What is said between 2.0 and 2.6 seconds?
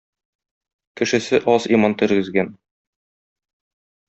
тергезгән.